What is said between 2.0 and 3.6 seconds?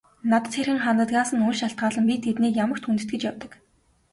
би тэднийг ямагт хүндэтгэж явдаг.